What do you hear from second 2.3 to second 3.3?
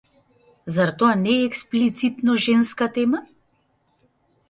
женска тема?